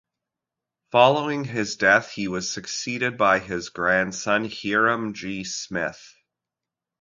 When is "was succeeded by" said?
2.27-3.37